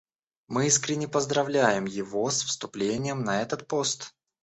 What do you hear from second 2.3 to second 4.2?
с вступлением на этот пост.